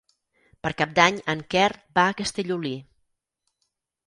[0.67, 1.67] Per Cap d'Any en Quer
[1.99, 2.73] va a Castellolí.